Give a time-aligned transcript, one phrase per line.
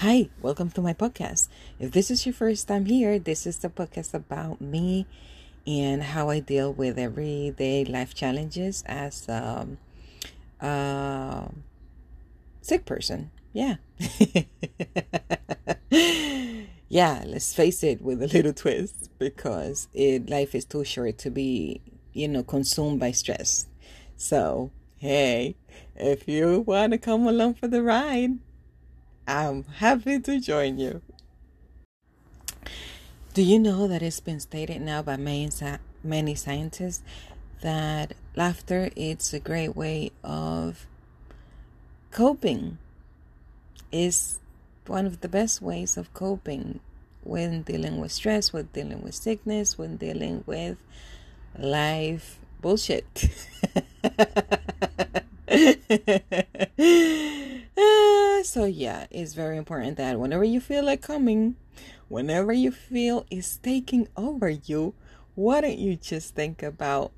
[0.00, 1.48] Hi, welcome to my podcast.
[1.80, 5.06] If this is your first time here, this is the podcast about me
[5.66, 9.78] and how I deal with everyday life challenges as um,
[10.60, 11.48] a
[12.60, 13.30] sick person.
[13.54, 13.76] Yeah.
[16.90, 21.30] yeah, let's face it with a little twist because it life is too short to
[21.30, 21.80] be,
[22.12, 23.64] you know, consumed by stress.
[24.18, 25.56] So, hey,
[25.94, 28.40] if you want to come along for the ride,
[29.26, 31.02] I'm happy to join you.
[33.34, 35.50] Do you know that it's been stated now by many,
[36.02, 37.02] many scientists
[37.60, 40.86] that laughter is a great way of
[42.12, 42.78] coping?
[43.92, 44.38] Is
[44.86, 46.80] one of the best ways of coping
[47.24, 50.78] when dealing with stress, when dealing with sickness, when dealing with
[51.58, 53.28] life bullshit.
[58.46, 61.56] so yeah, it's very important that whenever you feel it coming,
[62.08, 64.94] whenever you feel it's taking over you,
[65.34, 67.12] why don't you just think about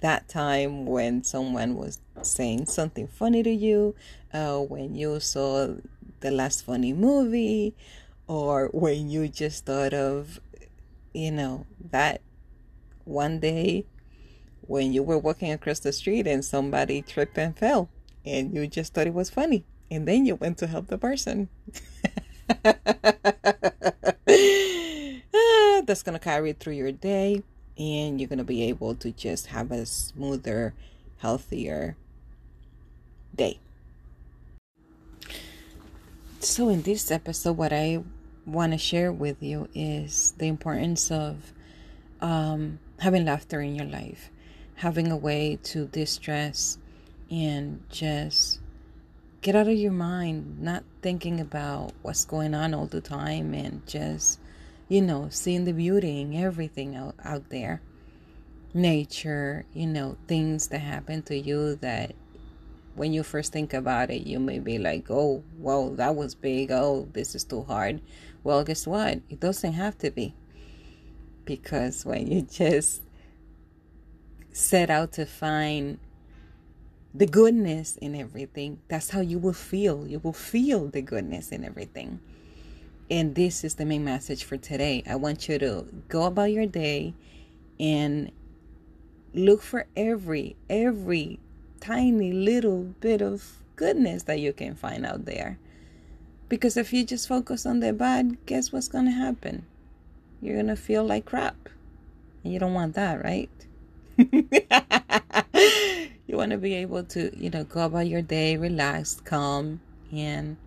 [0.00, 3.94] that time when someone was saying something funny to you,
[4.32, 5.74] uh, when you saw
[6.20, 7.74] the last funny movie,
[8.26, 10.40] or when you just thought of,
[11.14, 12.20] you know, that
[13.04, 13.86] one day
[14.62, 17.88] when you were walking across the street and somebody tripped and fell
[18.26, 21.48] and you just thought it was funny and then you went to help the person.
[25.86, 27.42] That's going to carry through your day,
[27.78, 30.74] and you're going to be able to just have a smoother,
[31.18, 31.96] healthier
[33.34, 33.58] day.
[36.40, 38.02] So, in this episode, what I
[38.46, 41.52] want to share with you is the importance of
[42.20, 44.30] um, having laughter in your life,
[44.76, 46.78] having a way to distress
[47.30, 48.57] and just
[49.40, 53.86] get out of your mind, not thinking about what's going on all the time and
[53.86, 54.40] just,
[54.88, 57.80] you know, seeing the beauty in everything out, out there.
[58.74, 62.14] Nature, you know, things that happen to you that
[62.94, 66.70] when you first think about it, you may be like, oh, well, that was big.
[66.70, 68.02] Oh, this is too hard.
[68.42, 69.20] Well, guess what?
[69.30, 70.34] It doesn't have to be.
[71.44, 73.02] Because when you just
[74.52, 75.98] set out to find
[77.18, 80.06] the goodness in everything, that's how you will feel.
[80.06, 82.20] You will feel the goodness in everything.
[83.10, 85.02] And this is the main message for today.
[85.04, 87.14] I want you to go about your day
[87.80, 88.30] and
[89.34, 91.40] look for every every
[91.80, 95.58] tiny little bit of goodness that you can find out there.
[96.48, 99.66] Because if you just focus on the bad, guess what's going to happen?
[100.40, 101.68] You're going to feel like crap.
[102.44, 103.50] And you don't want that, right?
[106.28, 109.80] you want to be able to, you know, go about your day relaxed, calm,
[110.12, 110.58] and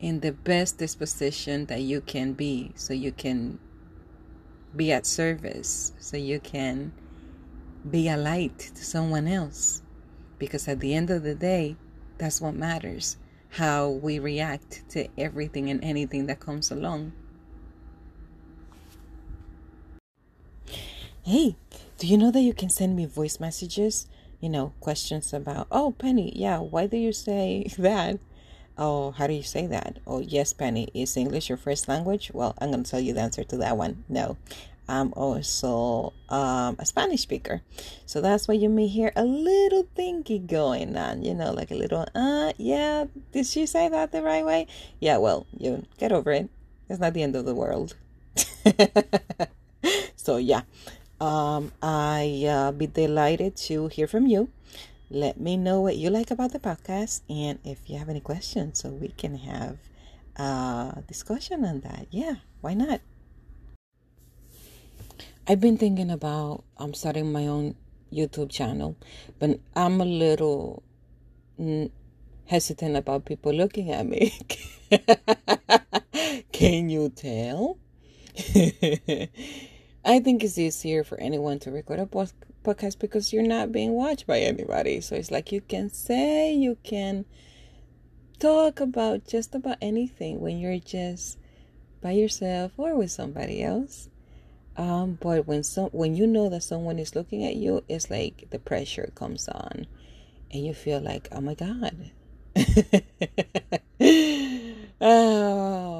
[0.00, 3.58] in the best disposition that you can be so you can
[4.74, 6.92] be at service, so you can
[7.88, 9.82] be a light to someone else.
[10.38, 11.76] Because at the end of the day,
[12.18, 13.16] that's what matters
[13.50, 17.12] how we react to everything and anything that comes along.
[21.22, 21.56] Hey,
[21.98, 24.06] do you know that you can send me voice messages?
[24.40, 28.18] You know, questions about, oh, Penny, yeah, why do you say that?
[28.76, 29.98] Oh, how do you say that?
[30.06, 32.30] Oh, yes, Penny, is English your first language?
[32.32, 34.04] Well, I'm going to tell you the answer to that one.
[34.08, 34.36] No.
[34.88, 37.60] I'm also um, a Spanish speaker.
[38.06, 41.74] So that's why you may hear a little thingy going on, you know, like a
[41.74, 44.66] little, uh, yeah, did she say that the right way?
[44.98, 46.48] Yeah, well, you get over it.
[46.88, 47.96] It's not the end of the world.
[50.16, 50.62] so, yeah,
[51.20, 54.50] um, I uh, be delighted to hear from you.
[55.10, 58.80] Let me know what you like about the podcast, and if you have any questions,
[58.80, 59.78] so we can have
[60.36, 62.06] a discussion on that.
[62.10, 63.00] Yeah, why not?
[65.46, 67.74] I've been thinking about um, starting my own
[68.12, 68.96] YouTube channel,
[69.38, 70.82] but I'm a little
[72.46, 74.38] hesitant about people looking at me.
[76.52, 77.78] Can you tell?
[80.04, 84.26] I think it's easier for anyone to record a podcast because you're not being watched
[84.26, 85.00] by anybody.
[85.00, 87.24] So it's like you can say, you can
[88.38, 91.38] talk about just about anything when you're just
[92.00, 94.08] by yourself or with somebody else.
[94.76, 98.46] Um, but when some when you know that someone is looking at you, it's like
[98.50, 99.86] the pressure comes on,
[100.52, 102.12] and you feel like, oh my god.
[102.56, 102.64] um,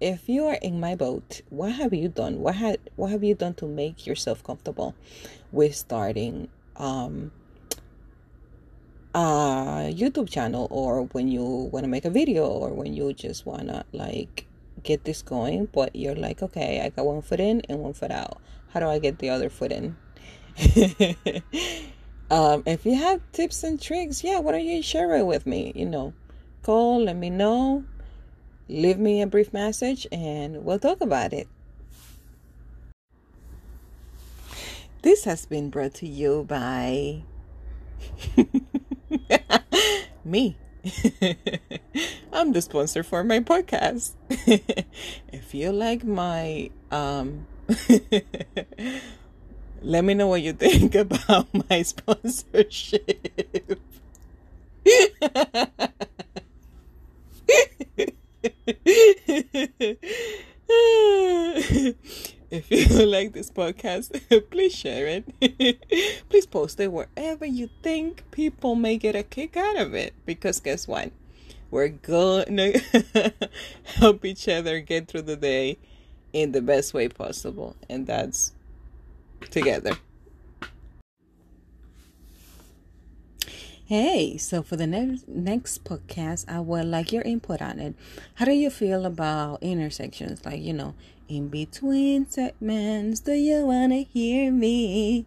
[0.00, 2.40] if you are in my boat, what have you done?
[2.40, 4.94] What had what have you done to make yourself comfortable
[5.52, 7.32] with starting um
[9.14, 13.44] a YouTube channel or when you want to make a video or when you just
[13.44, 14.46] want to like
[14.82, 18.10] get this going, but you're like, okay, I got one foot in and one foot
[18.10, 18.40] out.
[18.72, 19.96] How do I get the other foot in?
[22.30, 25.72] um, if you have tips and tricks, yeah, why don't you share it with me?
[25.74, 26.12] You know,
[26.62, 27.84] call, let me know,
[28.70, 31.48] leave me a brief message, and we'll talk about it.
[35.02, 37.22] This has been brought to you by
[40.24, 40.56] me.
[42.32, 44.12] I'm the sponsor for my podcast.
[45.32, 47.46] if you like my um
[49.82, 53.80] let me know what you think about my sponsorship.
[62.50, 64.20] if you like this podcast,
[64.50, 66.28] please share it.
[66.28, 70.12] please post it wherever you think people may get a kick out of it.
[70.26, 71.10] Because guess what?
[71.70, 72.72] We're gonna
[73.96, 75.78] help each other get through the day
[76.32, 77.76] in the best way possible.
[77.88, 78.52] And that's
[79.50, 79.96] together.
[83.90, 87.98] Hey, so for the next next podcast, I would like your input on it.
[88.38, 90.46] How do you feel about intersections?
[90.46, 90.94] Like, you know,
[91.26, 95.26] in between segments, do you want to hear me?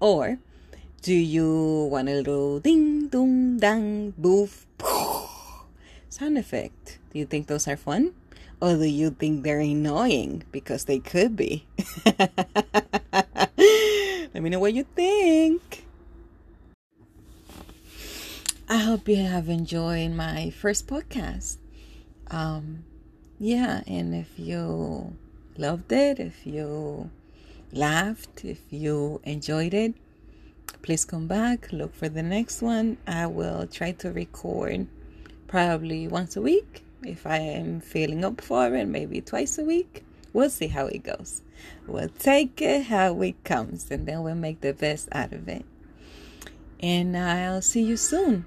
[0.00, 0.42] Or
[1.02, 4.66] do you want a little ding, dong, dang, boof,
[6.10, 6.98] sound effect?
[7.14, 8.10] Do you think those are fun?
[8.60, 10.42] Or do you think they're annoying?
[10.50, 11.64] Because they could be.
[14.34, 15.79] Let me know what you think.
[18.72, 21.56] I hope you have enjoyed my first podcast.
[22.30, 22.84] Um,
[23.40, 25.16] yeah, and if you
[25.58, 27.10] loved it, if you
[27.72, 29.94] laughed, if you enjoyed it,
[30.82, 31.72] please come back.
[31.72, 32.98] Look for the next one.
[33.08, 34.86] I will try to record
[35.48, 40.04] probably once a week if I am feeling up for it, maybe twice a week.
[40.32, 41.42] We'll see how it goes.
[41.88, 45.64] We'll take it how it comes and then we'll make the best out of it.
[46.78, 48.46] And I'll see you soon.